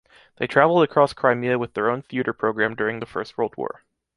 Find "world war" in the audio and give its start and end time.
3.37-3.83